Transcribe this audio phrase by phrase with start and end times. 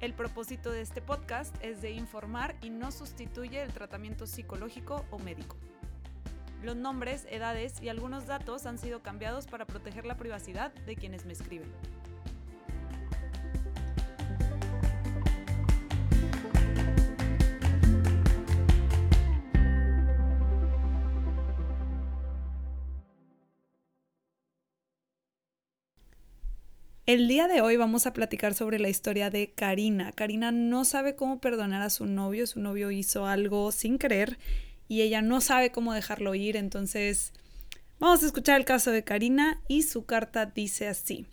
[0.00, 5.18] El propósito de este podcast es de informar y no sustituye el tratamiento psicológico o
[5.18, 5.56] médico.
[6.62, 11.24] Los nombres, edades y algunos datos han sido cambiados para proteger la privacidad de quienes
[11.24, 11.72] me escriben.
[27.06, 30.10] El día de hoy vamos a platicar sobre la historia de Karina.
[30.10, 34.40] Karina no sabe cómo perdonar a su novio, su novio hizo algo sin querer
[34.88, 37.32] y ella no sabe cómo dejarlo ir, entonces
[38.00, 41.26] vamos a escuchar el caso de Karina y su carta dice así.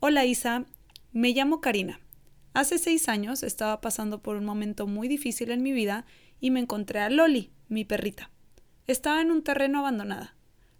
[0.00, 0.64] Hola Isa,
[1.12, 2.00] me llamo Karina.
[2.52, 6.04] Hace seis años estaba pasando por un momento muy difícil en mi vida
[6.40, 8.32] y me encontré a Loli, mi perrita.
[8.88, 10.35] Estaba en un terreno abandonada.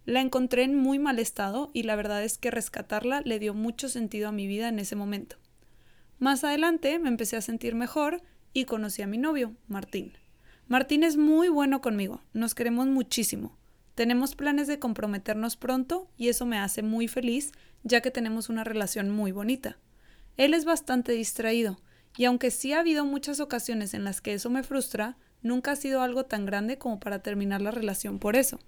[0.07, 3.89] La encontré en muy mal estado y la verdad es que rescatarla le dio mucho
[3.89, 5.35] sentido a mi vida en ese momento.
[6.17, 8.21] Más adelante me empecé a sentir mejor
[8.53, 10.13] y conocí a mi novio, Martín.
[10.69, 13.57] Martín es muy bueno conmigo, nos queremos muchísimo.
[13.95, 17.51] Tenemos planes de comprometernos pronto y eso me hace muy feliz
[17.83, 19.77] ya que tenemos una relación muy bonita.
[20.37, 21.81] Él es bastante distraído
[22.15, 25.75] y aunque sí ha habido muchas ocasiones en las que eso me frustra, nunca ha
[25.75, 28.61] sido algo tan grande como para terminar la relación por eso.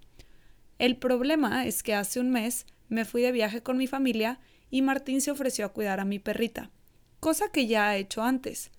[0.80, 4.40] El problema es que hace un mes me fui de viaje con mi familia
[4.72, 6.72] y Martín se ofreció a cuidar a mi perrita,
[7.20, 8.72] cosa que ya ha hecho antes.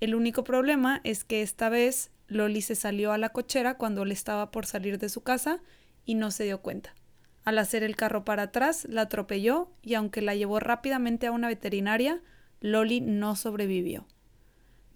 [0.00, 4.12] El único problema es que esta vez Loli se salió a la cochera cuando él
[4.12, 5.60] estaba por salir de su casa
[6.04, 6.94] y no se dio cuenta.
[7.44, 11.48] Al hacer el carro para atrás, la atropelló y aunque la llevó rápidamente a una
[11.48, 12.20] veterinaria,
[12.60, 14.06] Loli no sobrevivió.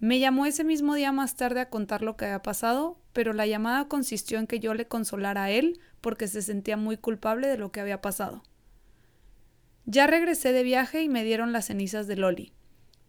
[0.03, 3.47] Me llamó ese mismo día más tarde a contar lo que había pasado, pero la
[3.47, 7.57] llamada consistió en que yo le consolara a él porque se sentía muy culpable de
[7.57, 8.43] lo que había pasado.
[9.85, 12.51] Ya regresé de viaje y me dieron las cenizas de Loli.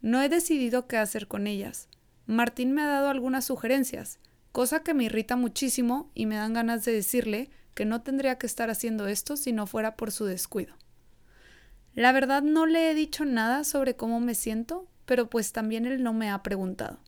[0.03, 1.88] No he decidido qué hacer con ellas.
[2.27, 4.21] Martín me ha dado algunas sugerencias,
[4.53, 8.47] cosa que me irrita muchísimo y me dan ganas de decirle que no tendría que
[8.47, 10.76] estar haciendo esto si no fuera por su descuido.
[11.94, 16.03] La verdad no le he dicho nada sobre cómo me siento pero pues también él
[16.03, 16.98] no me ha preguntado.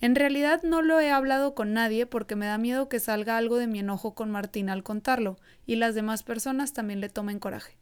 [0.00, 3.56] En realidad no lo he hablado con nadie porque me da miedo que salga algo
[3.56, 7.76] de mi enojo con Martín al contarlo y las demás personas también le tomen coraje.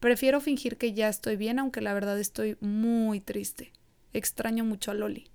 [0.00, 3.72] Prefiero fingir que ya estoy bien aunque la verdad estoy muy triste.
[4.12, 5.30] Extraño mucho a Loli.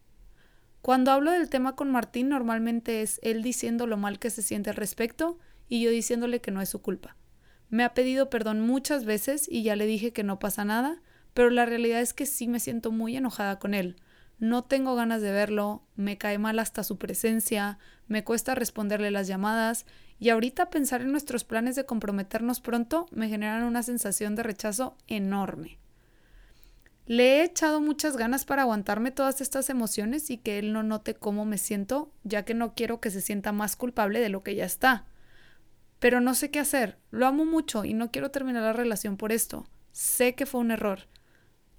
[0.81, 4.69] Cuando hablo del tema con Martín normalmente es él diciendo lo mal que se siente
[4.69, 5.39] al respecto
[5.69, 7.15] y yo diciéndole que no es su culpa.
[7.69, 11.01] Me ha pedido perdón muchas veces y ya le dije que no pasa nada,
[11.35, 13.97] pero la realidad es que sí me siento muy enojada con él.
[14.39, 19.27] No tengo ganas de verlo, me cae mal hasta su presencia, me cuesta responderle las
[19.27, 19.85] llamadas
[20.17, 24.95] y ahorita pensar en nuestros planes de comprometernos pronto me generan una sensación de rechazo
[25.07, 25.77] enorme.
[27.05, 31.15] Le he echado muchas ganas para aguantarme todas estas emociones y que él no note
[31.15, 34.55] cómo me siento, ya que no quiero que se sienta más culpable de lo que
[34.55, 35.05] ya está.
[35.99, 39.33] Pero no sé qué hacer, lo amo mucho y no quiero terminar la relación por
[39.33, 39.67] esto.
[39.91, 41.07] Sé que fue un error,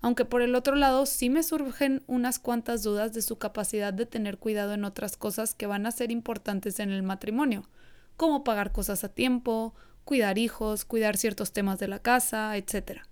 [0.01, 4.07] aunque por el otro lado sí me surgen unas cuantas dudas de su capacidad de
[4.07, 7.69] tener cuidado en otras cosas que van a ser importantes en el matrimonio,
[8.17, 9.75] como pagar cosas a tiempo,
[10.05, 13.03] cuidar hijos, cuidar ciertos temas de la casa, etc.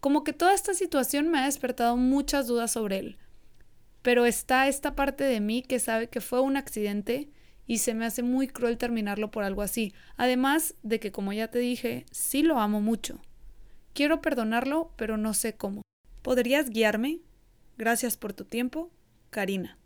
[0.00, 3.18] Como que toda esta situación me ha despertado muchas dudas sobre él.
[4.02, 7.30] Pero está esta parte de mí que sabe que fue un accidente
[7.66, 11.48] y se me hace muy cruel terminarlo por algo así, además de que, como ya
[11.48, 13.20] te dije, sí lo amo mucho.
[13.92, 15.82] Quiero perdonarlo, pero no sé cómo.
[16.28, 17.20] ¿Podrías guiarme?
[17.78, 18.90] Gracias por tu tiempo,
[19.30, 19.78] Karina.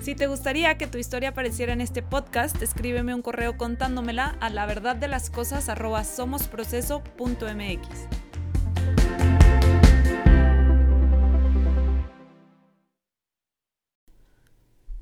[0.00, 4.48] Si te gustaría que tu historia apareciera en este podcast, escríbeme un correo contándomela a
[4.48, 5.68] la verdad de las cosas
[6.04, 7.88] somosproceso.mx.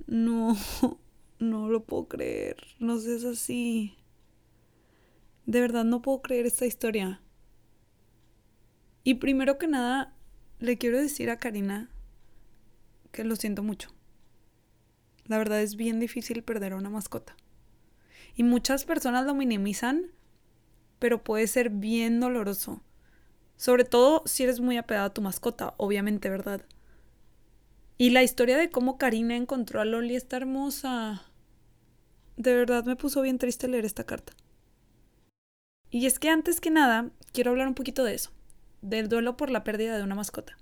[0.09, 0.57] No,
[1.39, 2.57] no lo puedo creer.
[2.81, 3.97] No seas así.
[5.46, 7.20] De verdad no puedo creer esta historia.
[9.02, 10.14] Y primero que nada,
[10.58, 11.91] le quiero decir a Karina
[13.12, 13.91] que lo siento mucho.
[15.26, 17.37] La verdad es bien difícil perder a una mascota.
[18.35, 20.06] Y muchas personas lo minimizan,
[20.99, 22.82] pero puede ser bien doloroso.
[23.56, 26.62] Sobre todo si eres muy apegado a tu mascota, obviamente, ¿verdad?
[27.97, 31.23] Y la historia de cómo Karina encontró a Loli está hermosa.
[32.37, 34.32] De verdad me puso bien triste leer esta carta.
[35.91, 38.31] Y es que antes que nada, quiero hablar un poquito de eso,
[38.83, 40.57] del duelo por la pérdida de una mascota.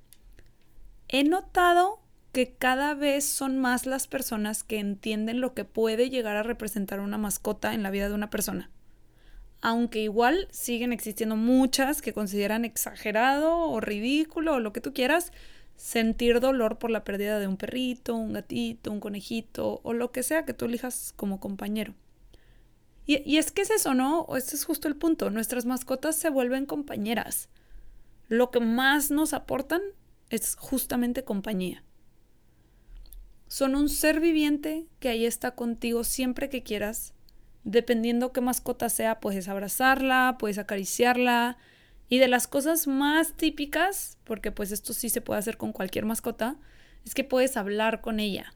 [1.09, 2.01] He notado
[2.33, 7.01] que cada vez son más las personas que entienden lo que puede llegar a representar
[7.01, 8.71] una mascota en la vida de una persona.
[9.61, 15.33] Aunque igual siguen existiendo muchas que consideran exagerado o ridículo o lo que tú quieras,
[15.77, 20.23] sentir dolor por la pérdida de un perrito, un gatito, un conejito o lo que
[20.23, 21.95] sea que tú elijas como compañero.
[23.04, 24.26] Y, es que es eso, ¿no?
[24.37, 25.31] Este es justo el punto.
[25.31, 27.49] Nuestras mascotas se vuelven compañeras.
[28.28, 29.82] Lo que más nos aportan
[30.31, 31.82] es justamente compañía.
[33.49, 37.12] Son un ser viviente que ahí está contigo siempre que quieras.
[37.64, 41.58] Dependiendo qué mascota sea, puedes abrazarla, puedes acariciarla,
[42.12, 46.04] y de las cosas más típicas, porque pues esto sí se puede hacer con cualquier
[46.04, 46.56] mascota,
[47.06, 48.52] es que puedes hablar con ella.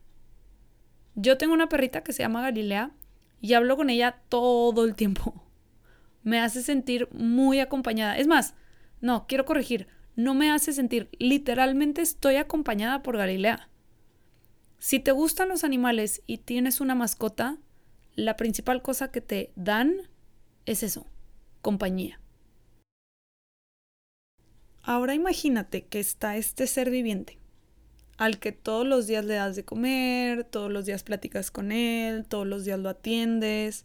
[1.15, 2.91] Yo tengo una perrita que se llama Galilea
[3.47, 5.45] y hablo con ella todo el tiempo.
[6.25, 8.19] Me hace sentir muy acompañada.
[8.19, 8.55] Es más,
[9.01, 13.69] no, quiero corregir, no me hace sentir, literalmente estoy acompañada por Galilea.
[14.79, 17.59] Si te gustan los animales y tienes una mascota,
[18.17, 19.95] la principal cosa que te dan
[20.65, 21.07] es eso,
[21.61, 22.19] compañía.
[24.83, 27.39] Ahora imagínate que está este ser viviente,
[28.17, 32.25] al que todos los días le das de comer, todos los días platicas con él,
[32.25, 33.85] todos los días lo atiendes.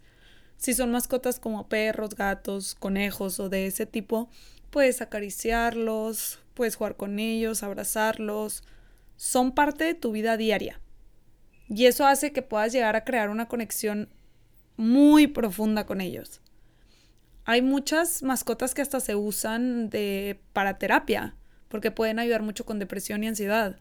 [0.57, 4.30] Si son mascotas como perros, gatos, conejos o de ese tipo,
[4.69, 8.63] puedes acariciarlos, puedes jugar con ellos, abrazarlos.
[9.18, 10.80] Son parte de tu vida diaria.
[11.68, 14.10] Y eso hace que puedas llegar a crear una conexión
[14.78, 16.42] muy profunda con ellos.
[17.45, 21.36] Hay muchas mascotas que hasta se usan de, para terapia,
[21.69, 23.78] porque pueden ayudar mucho con depresión y ansiedad.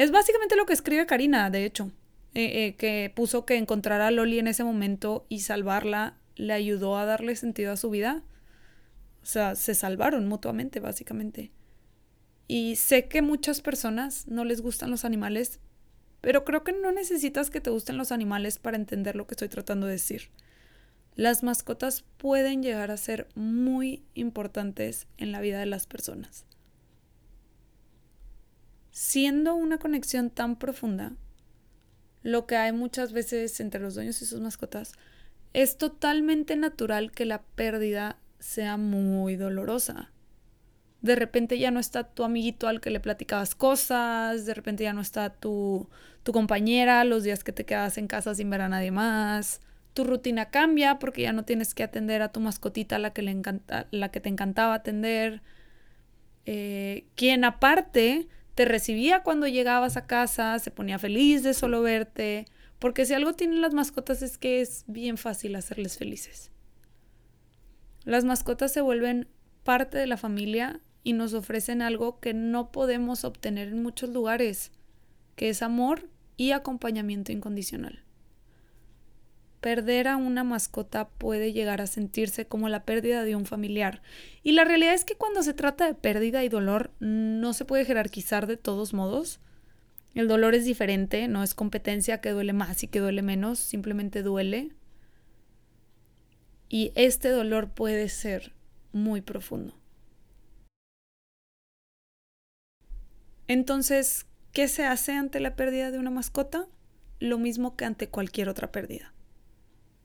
[0.00, 1.92] Es básicamente lo que escribe Karina, de hecho,
[2.32, 6.96] eh, eh, que puso que encontrar a Loli en ese momento y salvarla le ayudó
[6.96, 8.22] a darle sentido a su vida.
[9.22, 11.52] O sea, se salvaron mutuamente, básicamente.
[12.48, 15.60] Y sé que muchas personas no les gustan los animales,
[16.22, 19.50] pero creo que no necesitas que te gusten los animales para entender lo que estoy
[19.50, 20.30] tratando de decir.
[21.14, 26.46] Las mascotas pueden llegar a ser muy importantes en la vida de las personas.
[28.90, 31.12] Siendo una conexión tan profunda,
[32.22, 34.92] lo que hay muchas veces entre los dueños y sus mascotas,
[35.52, 40.12] es totalmente natural que la pérdida sea muy dolorosa.
[41.02, 44.92] De repente ya no está tu amiguito al que le platicabas cosas, de repente ya
[44.92, 45.88] no está tu,
[46.22, 49.60] tu compañera los días que te quedas en casa sin ver a nadie más
[49.94, 53.30] tu rutina cambia porque ya no tienes que atender a tu mascotita la que, le
[53.30, 55.42] encanta, la que te encantaba atender.
[56.46, 62.46] Eh, quien aparte te recibía cuando llegabas a casa, se ponía feliz de solo verte,
[62.78, 66.50] porque si algo tienen las mascotas es que es bien fácil hacerles felices.
[68.04, 69.28] Las mascotas se vuelven
[69.62, 74.72] parte de la familia y nos ofrecen algo que no podemos obtener en muchos lugares,
[75.36, 78.02] que es amor y acompañamiento incondicional.
[79.60, 84.00] Perder a una mascota puede llegar a sentirse como la pérdida de un familiar.
[84.42, 87.84] Y la realidad es que cuando se trata de pérdida y dolor no se puede
[87.84, 89.38] jerarquizar de todos modos.
[90.14, 94.22] El dolor es diferente, no es competencia que duele más y que duele menos, simplemente
[94.22, 94.72] duele.
[96.70, 98.54] Y este dolor puede ser
[98.92, 99.74] muy profundo.
[103.46, 106.66] Entonces, ¿qué se hace ante la pérdida de una mascota?
[107.18, 109.12] Lo mismo que ante cualquier otra pérdida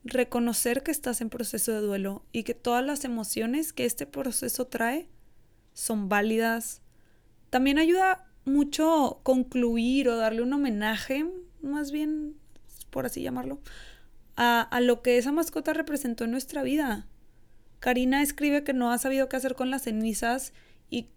[0.06, 4.66] reconocer que estás en proceso de duelo y que todas las emociones que este proceso
[4.66, 5.08] trae
[5.74, 6.80] son válidas.
[7.50, 11.26] También ayuda mucho concluir o darle un homenaje,
[11.60, 12.36] más bien,
[12.90, 13.60] por así llamarlo,
[14.36, 17.06] a, a lo que esa mascota representó en nuestra vida.
[17.80, 20.52] Karina escribe que no ha sabido qué hacer con las cenizas
[20.88, 21.10] y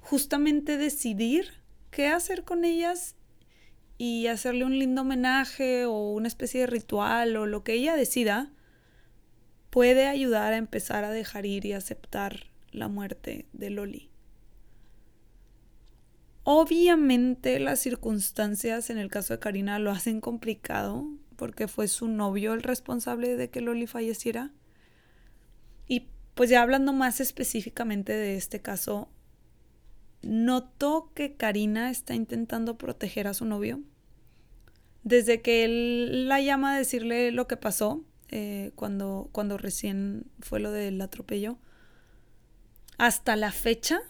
[0.00, 3.16] justamente decidir qué hacer con ellas
[3.98, 8.50] y hacerle un lindo homenaje o una especie de ritual o lo que ella decida,
[9.70, 14.10] puede ayudar a empezar a dejar ir y aceptar la muerte de Loli.
[16.42, 22.52] Obviamente las circunstancias en el caso de Karina lo hacen complicado porque fue su novio
[22.52, 24.52] el responsable de que Loli falleciera.
[25.88, 29.08] Y pues ya hablando más específicamente de este caso,
[30.26, 33.80] Noto que Karina está intentando proteger a su novio.
[35.02, 40.60] Desde que él la llama a decirle lo que pasó eh, cuando, cuando recién fue
[40.60, 41.58] lo del atropello,
[42.96, 44.00] hasta la fecha,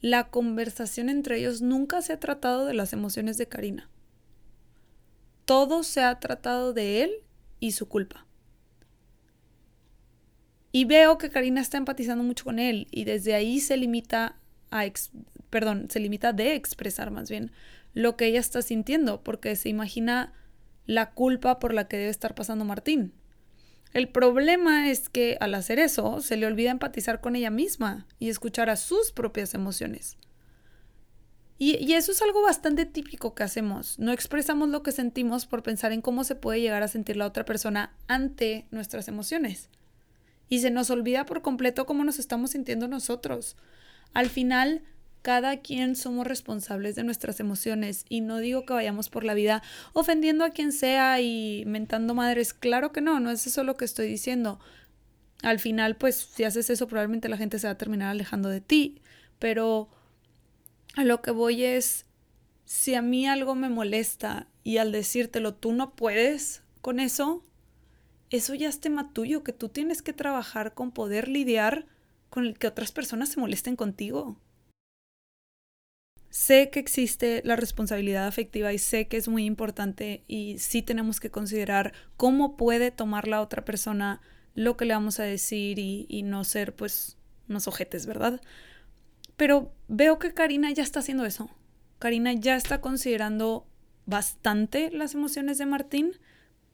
[0.00, 3.88] la conversación entre ellos nunca se ha tratado de las emociones de Karina.
[5.44, 7.10] Todo se ha tratado de él
[7.60, 8.26] y su culpa.
[10.72, 14.40] Y veo que Karina está empatizando mucho con él y desde ahí se limita
[15.50, 17.52] perdón, se limita de expresar más bien
[17.92, 20.32] lo que ella está sintiendo, porque se imagina
[20.86, 23.12] la culpa por la que debe estar pasando Martín.
[23.92, 28.28] El problema es que al hacer eso se le olvida empatizar con ella misma y
[28.28, 30.16] escuchar a sus propias emociones.
[31.56, 33.96] Y, y, eso es algo bastante típico que hacemos.
[34.00, 37.26] No expresamos lo que sentimos por pensar en cómo se puede llegar a sentir la
[37.26, 39.70] otra persona ante nuestras emociones.
[40.48, 43.56] Y se nos olvida por completo cómo nos estamos sintiendo nosotros.
[44.14, 44.82] Al final,
[45.22, 49.62] cada quien somos responsables de nuestras emociones y no digo que vayamos por la vida
[49.92, 53.84] ofendiendo a quien sea y mentando madres, claro que no, no es eso lo que
[53.84, 54.60] estoy diciendo.
[55.42, 58.60] Al final, pues si haces eso probablemente la gente se va a terminar alejando de
[58.60, 59.00] ti,
[59.38, 59.88] pero
[60.94, 62.06] a lo que voy es,
[62.66, 67.44] si a mí algo me molesta y al decírtelo tú no puedes con eso,
[68.30, 71.86] eso ya es tema tuyo, que tú tienes que trabajar con poder lidiar
[72.34, 74.36] con el que otras personas se molesten contigo.
[76.30, 81.20] Sé que existe la responsabilidad afectiva y sé que es muy importante y sí tenemos
[81.20, 84.20] que considerar cómo puede tomar la otra persona
[84.56, 88.40] lo que le vamos a decir y, no ser pues unos ojetes, ¿verdad?
[89.36, 91.50] Pero veo que Karina ya está haciendo eso.
[92.00, 93.64] Karina ya está considerando
[94.06, 96.18] bastante las emociones de Martín.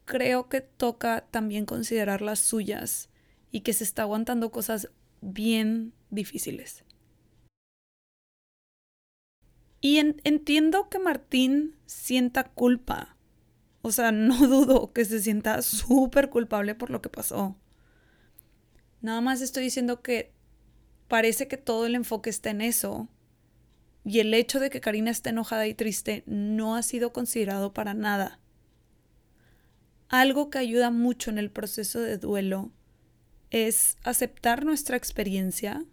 [0.07, 3.11] Creo que toca también considerar las suyas
[3.51, 4.89] y que se está aguantando cosas
[5.21, 6.85] bien difíciles.
[9.81, 13.17] Y entiendo que Martín sienta culpa.
[13.83, 17.57] O sea, no dudo que se sienta súper culpable por lo que pasó.
[19.01, 20.33] Nada más estoy diciendo que
[21.09, 23.09] parece que todo el enfoque está en eso.
[24.05, 27.95] Y el hecho de que Karina esté enojada y triste no ha sido considerado para
[27.95, 28.39] nada.
[30.09, 32.73] Algo que ayuda mucho en el proceso de duelo
[33.51, 35.85] es aceptar nuestra experiencia,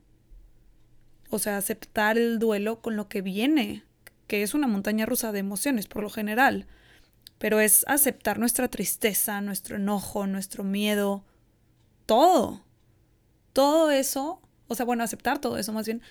[1.30, 3.84] o sea, aceptar el duelo con lo que viene,
[4.28, 6.68] que es una montaña rusa de emociones por lo general,
[7.38, 11.24] pero es aceptar nuestra tristeza, nuestro enojo, nuestro miedo,
[12.06, 12.64] todo.
[13.54, 16.02] Todo eso, o sea, bueno, aceptar todo eso más bien,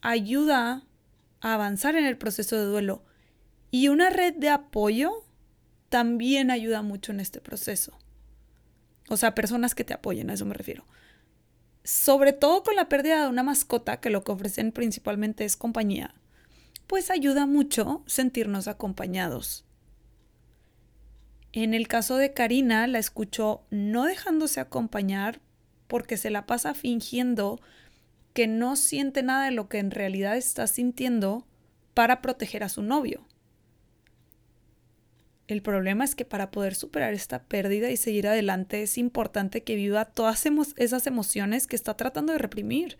[0.00, 0.82] ayuda
[1.40, 3.02] a avanzar en el proceso de duelo.
[3.70, 5.24] Y una red de apoyo
[5.88, 7.98] también ayuda mucho en este proceso.
[9.08, 10.84] O sea, personas que te apoyen, a eso me refiero
[11.86, 16.14] sobre todo con la pérdida de una mascota, que lo que ofrecen principalmente es compañía,
[16.88, 19.64] pues ayuda mucho sentirnos acompañados.
[21.52, 25.40] En el caso de Karina, la escuchó no dejándose acompañar
[25.86, 27.60] porque se la pasa fingiendo
[28.34, 31.46] que no siente nada de lo que en realidad está sintiendo
[31.94, 33.25] para proteger a su novio.
[35.48, 39.76] El problema es que para poder superar esta pérdida y seguir adelante es importante que
[39.76, 40.44] viva todas
[40.76, 42.98] esas emociones que está tratando de reprimir.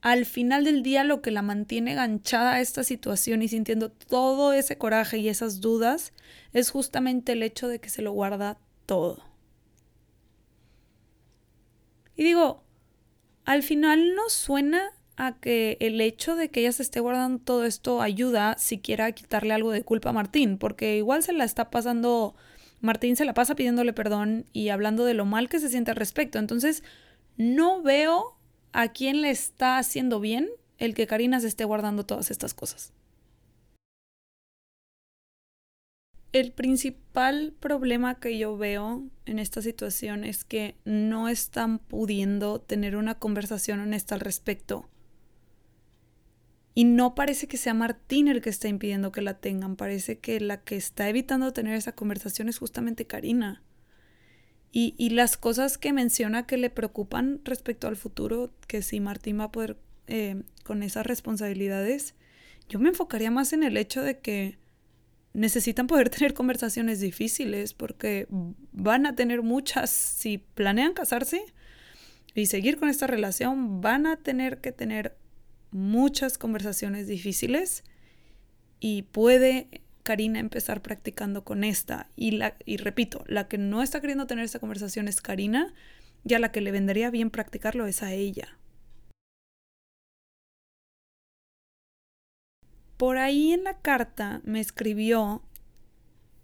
[0.00, 4.52] Al final del día lo que la mantiene ganchada a esta situación y sintiendo todo
[4.52, 6.12] ese coraje y esas dudas
[6.52, 9.22] es justamente el hecho de que se lo guarda todo.
[12.16, 12.62] Y digo,
[13.44, 17.64] al final no suena a que el hecho de que ella se esté guardando todo
[17.64, 21.70] esto ayuda siquiera a quitarle algo de culpa a Martín, porque igual se la está
[21.70, 22.34] pasando,
[22.80, 25.96] Martín se la pasa pidiéndole perdón y hablando de lo mal que se siente al
[25.96, 26.38] respecto.
[26.38, 26.82] Entonces,
[27.36, 28.36] no veo
[28.72, 32.92] a quién le está haciendo bien el que Karina se esté guardando todas estas cosas.
[36.32, 42.96] El principal problema que yo veo en esta situación es que no están pudiendo tener
[42.96, 44.86] una conversación honesta al respecto.
[46.78, 50.38] Y no parece que sea Martín el que está impidiendo que la tengan, parece que
[50.40, 53.62] la que está evitando tener esa conversación es justamente Karina.
[54.72, 59.40] Y, y las cosas que menciona que le preocupan respecto al futuro, que si Martín
[59.40, 62.14] va a poder eh, con esas responsabilidades,
[62.68, 64.58] yo me enfocaría más en el hecho de que
[65.32, 68.26] necesitan poder tener conversaciones difíciles porque
[68.72, 71.42] van a tener muchas, si planean casarse
[72.34, 75.16] y seguir con esta relación, van a tener que tener
[75.70, 77.84] muchas conversaciones difíciles
[78.80, 79.68] y puede
[80.02, 82.08] Karina empezar practicando con esta.
[82.16, 85.74] Y, la, y repito, la que no está queriendo tener esta conversación es Karina
[86.24, 88.56] y a la que le vendría bien practicarlo es a ella.
[92.96, 95.42] Por ahí en la carta me escribió,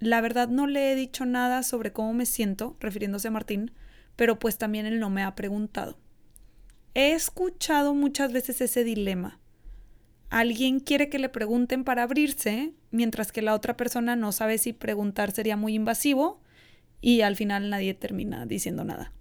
[0.01, 3.73] la verdad no le he dicho nada sobre cómo me siento, refiriéndose a Martín,
[4.17, 6.02] pero pues también él no me ha preguntado.
[6.95, 9.41] He escuchado muchas veces ese dilema.
[10.31, 14.73] Alguien quiere que le pregunten para abrirse, mientras que la otra persona no sabe si
[14.73, 16.41] preguntar sería muy invasivo
[17.01, 19.13] y al final nadie termina diciendo nada.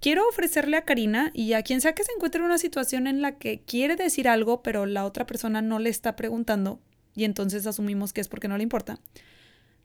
[0.00, 3.22] Quiero ofrecerle a Karina y a quien sea que se encuentre en una situación en
[3.22, 6.82] la que quiere decir algo, pero la otra persona no le está preguntando,
[7.14, 9.00] y entonces asumimos que es porque no le importa,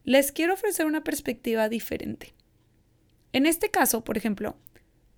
[0.03, 2.33] les quiero ofrecer una perspectiva diferente.
[3.31, 4.57] En este caso, por ejemplo,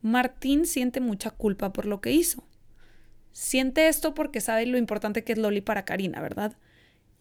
[0.02, 2.44] Martín siente mucha culpa por lo que hizo.
[3.32, 6.58] Siente esto porque sabe lo importante que es Loli para Karina, ¿verdad?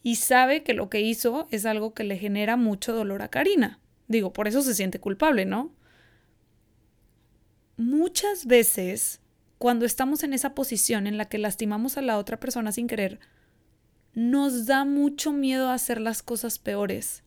[0.02, 3.78] Y sabe que lo que hizo es algo que le genera mucho dolor a Karina.
[4.08, 5.72] Digo, por eso se siente culpable, ¿no?
[7.76, 9.20] Muchas veces,
[9.58, 13.20] cuando estamos en esa posición en la que lastimamos a la otra persona sin querer,
[14.14, 17.22] nos da mucho miedo a hacer las cosas peores.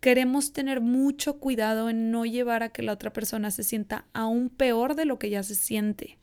[0.00, 4.48] Queremos tener mucho cuidado en no llevar a que la otra persona se sienta aún
[4.48, 6.18] peor de lo que ya se siente.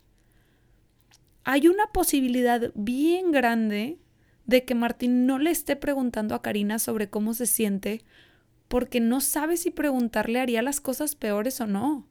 [1.44, 4.00] Hay una posibilidad bien grande
[4.46, 8.04] de que Martín no le esté preguntando a Karina sobre cómo se siente
[8.68, 12.08] porque no sabe si preguntarle haría las cosas peores o no.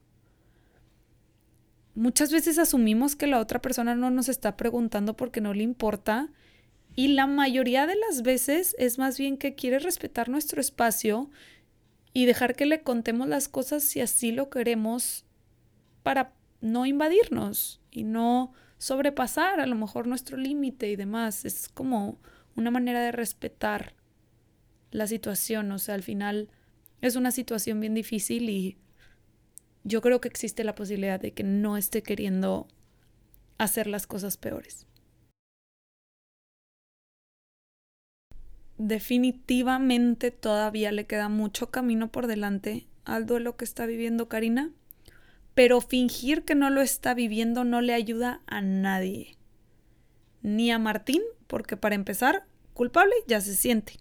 [1.95, 6.31] Muchas veces asumimos que la otra persona no nos está preguntando porque no le importa
[6.95, 11.31] y la mayoría de las veces es más bien que quiere respetar nuestro espacio
[12.17, 15.27] y dejar que le contemos las cosas si así lo queremos
[16.03, 16.33] para
[16.63, 21.45] no invadirnos y no sobrepasar a lo mejor nuestro límite y demás.
[21.45, 22.19] Es como
[22.55, 23.93] una manera de respetar
[24.93, 25.71] la situación.
[25.73, 26.49] O sea, al final
[27.03, 28.79] es una situación bien difícil y
[29.85, 32.67] yo creo que existe la posibilidad de que no esté queriendo
[33.59, 34.87] hacer las cosas peores.
[38.79, 44.71] Definitivamente todavía le queda mucho camino por delante al duelo que está viviendo Karina,
[45.55, 49.37] pero fingir que no lo está viviendo no le ayuda a nadie.
[50.43, 53.95] Ni a Martín, porque para empezar, culpable ya se siente.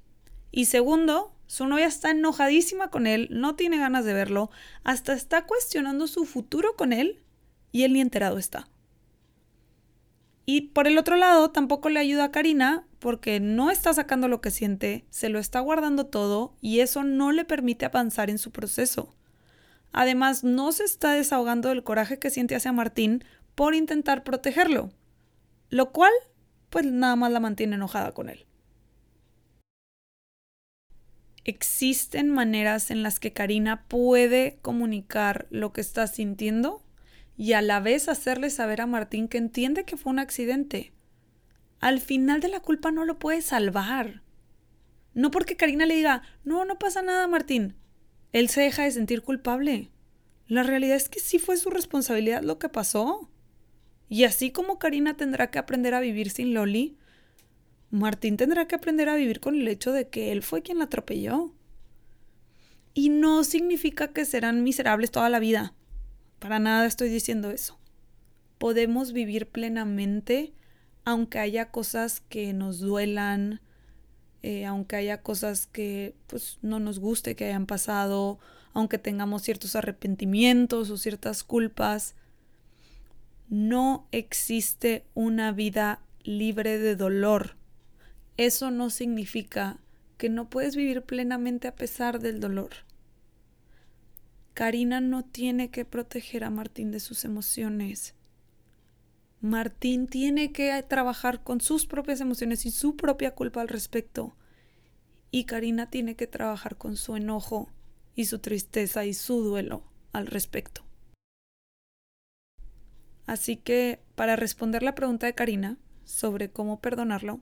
[0.52, 4.50] Y segundo, su novia está enojadísima con él, no tiene ganas de verlo,
[4.84, 7.22] hasta está cuestionando su futuro con él
[7.72, 8.68] y él ni enterado está.
[10.46, 14.42] Y por el otro lado, tampoco le ayuda a Karina porque no está sacando lo
[14.42, 18.50] que siente, se lo está guardando todo y eso no le permite avanzar en su
[18.50, 19.16] proceso.
[19.92, 24.90] Además, no se está desahogando del coraje que siente hacia Martín por intentar protegerlo,
[25.70, 26.12] lo cual
[26.72, 28.48] pues nada más la mantiene enojada con él.
[31.44, 36.82] Existen maneras en las que Karina puede comunicar lo que está sintiendo
[37.38, 40.96] y a la vez hacerle saber a Martín que entiende que fue un accidente.
[41.86, 44.24] Al final de la culpa no lo puede salvar.
[45.14, 47.76] No porque Karina le diga, no, no pasa nada, Martín.
[48.32, 49.92] Él se deja de sentir culpable.
[50.48, 53.30] La realidad es que sí fue su responsabilidad lo que pasó.
[54.10, 56.98] Y así como Karina tendrá que aprender a vivir sin Loli,
[57.92, 60.86] Martín tendrá que aprender a vivir con el hecho de que él fue quien la
[60.86, 61.54] atropelló.
[62.96, 65.76] Y no significa que serán miserables toda la vida.
[66.40, 67.78] Para nada estoy diciendo eso.
[68.58, 70.56] Podemos vivir plenamente
[71.06, 73.62] aunque haya cosas que nos duelan,
[74.42, 78.40] eh, aunque haya cosas que pues, no nos guste que hayan pasado,
[78.74, 82.16] aunque tengamos ciertos arrepentimientos o ciertas culpas.
[83.48, 87.56] No existe una vida libre de dolor.
[88.38, 89.80] Eso no significa
[90.18, 92.72] que no puedes vivir plenamente a pesar del dolor.
[94.56, 98.15] Karina no tiene que proteger a Martín de sus emociones.
[99.46, 104.36] Martín tiene que trabajar con sus propias emociones y su propia culpa al respecto.
[105.30, 107.70] Y Karina tiene que trabajar con su enojo
[108.16, 110.84] y su tristeza y su duelo al respecto.
[113.28, 117.40] Así que, para responder la pregunta de Karina sobre cómo perdonarlo,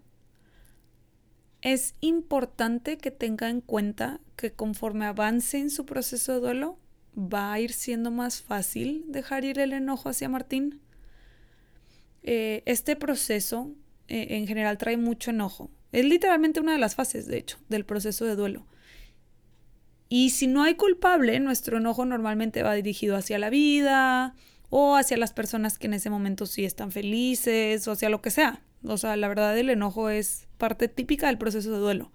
[1.62, 6.78] es importante que tenga en cuenta que conforme avance en su proceso de duelo,
[7.18, 10.82] va a ir siendo más fácil dejar ir el enojo hacia Martín.
[12.24, 13.72] Eh, este proceso
[14.08, 15.70] eh, en general trae mucho enojo.
[15.92, 18.66] Es literalmente una de las fases, de hecho, del proceso de duelo.
[20.10, 24.36] Y si no hay culpable, nuestro enojo normalmente va dirigido hacia la vida
[24.70, 28.32] o hacia las personas que en ese momento sí están felices o hacia lo que
[28.32, 28.62] sea.
[28.86, 32.12] O sea, la verdad el enojo es parte típica del proceso de duelo.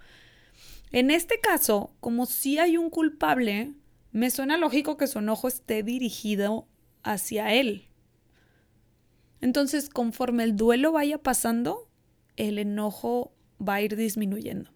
[0.90, 3.72] En este caso, como si hay un culpable,
[4.12, 6.66] me suena lógico que su enojo esté dirigido
[7.02, 7.87] hacia él.
[9.40, 11.88] Entonces, conforme el duelo vaya pasando,
[12.36, 14.70] el enojo va a ir disminuyendo.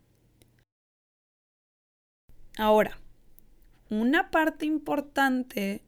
[2.57, 2.99] Ahora,
[3.89, 5.83] una parte importante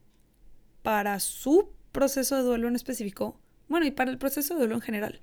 [0.82, 4.80] para su proceso de duelo en específico, bueno, y para el proceso de duelo en
[4.80, 5.20] general,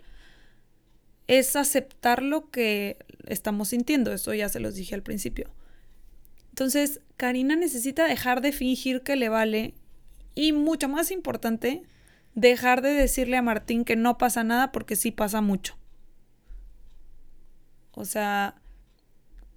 [1.28, 4.12] es aceptar lo que estamos sintiendo.
[4.12, 5.50] Eso ya se los dije al principio.
[6.50, 9.74] Entonces, Karina necesita dejar de fingir que le vale
[10.36, 11.84] y mucho más importante,
[12.36, 15.78] dejar de decirle a Martín que no pasa nada porque sí pasa mucho.
[17.94, 18.56] O sea,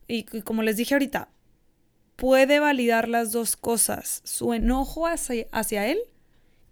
[0.08, 1.28] y, como les dije ahorita,
[2.16, 5.98] puede validar las dos cosas, su enojo hacia, él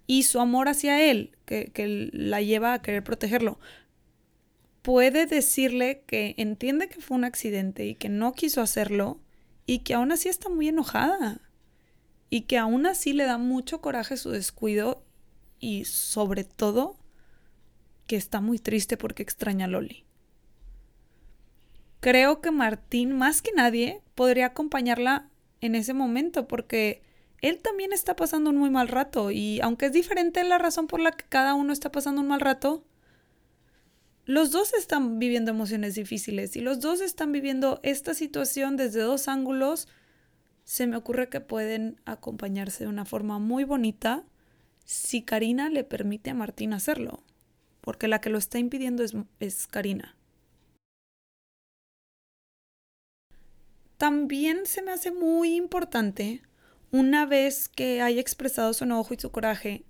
[0.07, 3.59] y su amor hacia él, que, que, la lleva a querer protegerlo.
[4.83, 9.21] Puede decirle que entiende que fue un accidente y que no quiso hacerlo
[9.65, 11.41] y que aún así está muy enojada
[12.29, 15.05] y que aún así le da mucho coraje su descuido
[15.63, 16.99] y sobre todo
[18.07, 20.05] que está muy triste porque extraña a Loli.
[22.01, 27.01] Creo que Martín, más que nadie, podría acompañarla en ese momento porque
[27.41, 30.99] él también está pasando un muy mal rato y aunque es diferente la razón por
[30.99, 32.85] la que cada uno está pasando un mal rato,
[34.25, 39.29] los dos están viviendo emociones difíciles y los dos están viviendo esta situación desde dos
[39.29, 39.87] ángulos.
[40.65, 44.25] Se me ocurre que pueden acompañarse de una forma muy bonita
[44.85, 47.23] si Karina le permite a Martín hacerlo,
[47.81, 50.17] porque la que lo está impidiendo es, es Karina.
[53.97, 56.43] También se me hace muy importante,
[56.91, 59.85] una vez que haya expresado su enojo y su coraje,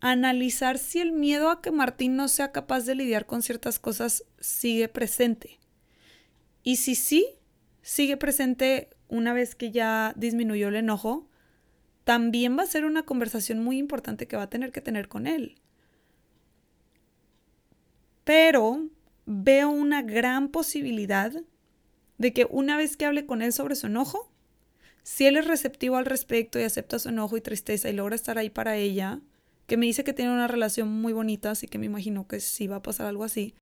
[0.00, 4.24] analizar si el miedo a que Martín no sea capaz de lidiar con ciertas cosas
[4.38, 5.58] sigue presente.
[6.62, 7.26] Y si sí,
[7.80, 11.28] sigue presente una vez que ya disminuyó el enojo,
[12.04, 15.26] también va a ser una conversación muy importante que va a tener que tener con
[15.26, 15.56] él.
[18.24, 18.88] Pero
[19.26, 21.32] veo una gran posibilidad
[22.18, 24.30] de que una vez que hable con él sobre su enojo,
[25.02, 28.38] si él es receptivo al respecto y acepta su enojo y tristeza y logra estar
[28.38, 29.20] ahí para ella,
[29.66, 32.66] que me dice que tiene una relación muy bonita, así que me imagino que sí
[32.66, 33.54] va a pasar algo así.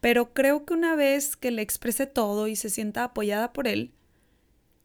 [0.00, 3.92] Pero creo que una vez que le exprese todo y se sienta apoyada por él,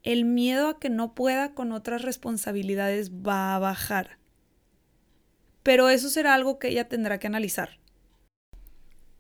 [0.04, 4.18] el miedo a que no pueda con otras responsabilidades va a bajar.
[5.64, 7.80] Pero eso será algo que ella tendrá que analizar.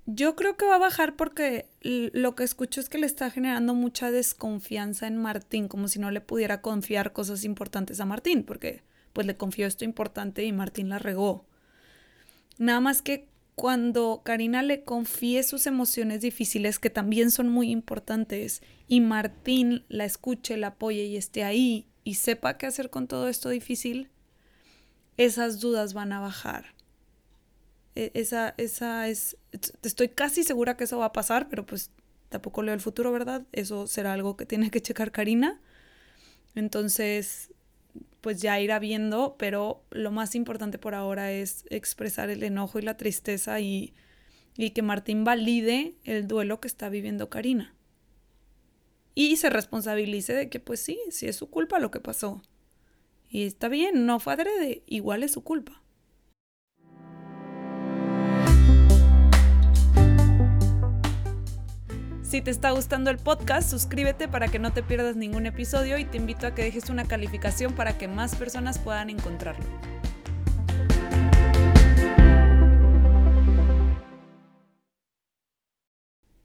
[0.05, 3.75] Yo creo que va a bajar porque lo que escucho es que le está generando
[3.75, 8.81] mucha desconfianza en Martín, como si no le pudiera confiar cosas importantes a Martín, porque
[9.13, 11.45] pues le confió esto importante y Martín la regó.
[12.57, 13.27] Nada más que
[13.59, 20.05] cuando Karina le confíe sus emociones difíciles, que también son muy importantes, y Martín la
[20.05, 24.11] escuche, la apoye y esté ahí y sepa qué hacer con todo esto difícil,
[25.17, 26.73] esas dudas van a bajar.
[27.95, 29.35] E, esa, esa es,
[29.83, 31.91] estoy casi segura que eso va a pasar, pero pues
[32.29, 33.45] tampoco leo el futuro, ¿verdad?
[33.51, 35.59] Eso será algo que tiene que checar Karina.
[36.55, 37.51] Entonces,
[38.21, 42.81] pues ya irá viendo, pero lo más importante por ahora es expresar el enojo y
[42.81, 43.93] la tristeza y,
[44.57, 47.75] y que Martín valide el duelo que está viviendo Karina.
[49.15, 52.41] Y se responsabilice de que pues sí, sí es su culpa lo que pasó.
[53.29, 55.81] Y está bien, no fue adrede, igual es su culpa.
[62.29, 66.05] Si te está gustando el podcast, suscríbete para que no te pierdas ningún episodio y
[66.05, 69.65] te invito a que dejes una calificación para que más personas puedan encontrarlo.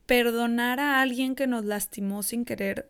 [0.07, 2.88] Perdonar a alguien que nos lastimó sin querer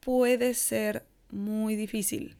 [0.00, 2.34] puede ser muy difícil.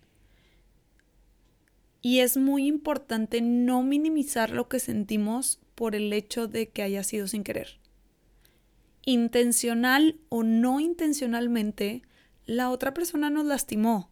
[2.03, 7.05] Y es muy importante no minimizar lo que sentimos por el hecho de que haya
[7.05, 7.86] sido sin querer
[9.07, 12.03] intencional o no intencionalmente,
[12.45, 14.11] la otra persona nos lastimó.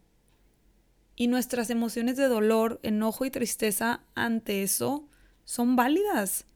[1.16, 5.06] Y nuestras emociones de dolor, enojo y tristeza ante eso
[5.44, 6.46] son válidas.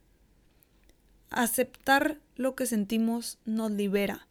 [1.31, 4.29] Aceptar lo que sentimos nos libera.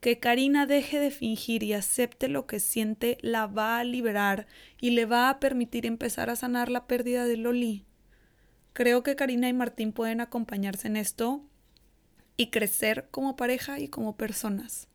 [0.00, 4.46] Que Karina deje de fingir y acepte lo que siente la va a liberar
[4.80, 7.84] y le va a permitir empezar a sanar la pérdida de Loli.
[8.72, 11.49] Creo que Karina y Martín pueden acompañarse en esto
[12.40, 14.88] y crecer como pareja y como personas.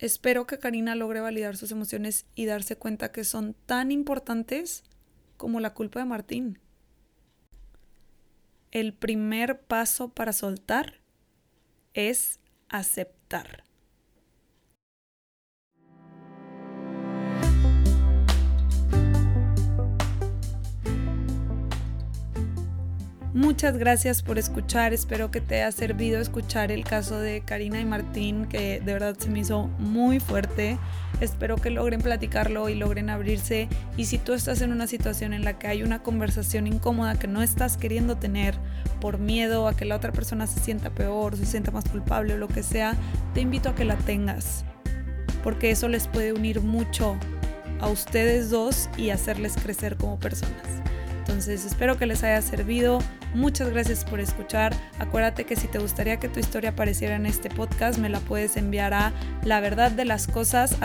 [0.00, 4.82] Espero que Karina logre validar sus emociones y darse cuenta que son tan importantes
[5.36, 6.58] como la culpa de Martín.
[8.72, 10.94] El primer paso para soltar
[11.94, 13.62] es aceptar.
[23.34, 27.86] Muchas gracias por escuchar, espero que te haya servido escuchar el caso de Karina y
[27.86, 30.78] Martín, que de verdad se me hizo muy fuerte.
[31.18, 33.70] Espero que logren platicarlo y logren abrirse.
[33.96, 37.26] Y si tú estás en una situación en la que hay una conversación incómoda que
[37.26, 38.54] no estás queriendo tener
[39.00, 42.36] por miedo a que la otra persona se sienta peor, se sienta más culpable o
[42.36, 42.96] lo que sea,
[43.32, 44.66] te invito a que la tengas.
[45.42, 47.16] Porque eso les puede unir mucho
[47.80, 50.82] a ustedes dos y hacerles crecer como personas.
[51.32, 52.98] Entonces espero que les haya servido.
[53.34, 54.76] Muchas gracias por escuchar.
[54.98, 58.58] Acuérdate que si te gustaría que tu historia apareciera en este podcast, me la puedes
[58.58, 60.76] enviar a la verdad de las cosas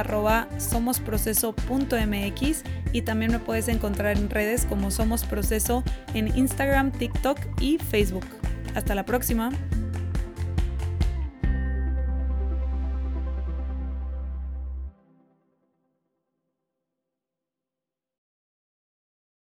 [0.58, 5.84] somosproceso.mx y también me puedes encontrar en redes como Somos Proceso
[6.14, 8.26] en Instagram, TikTok y Facebook.
[8.74, 9.50] Hasta la próxima.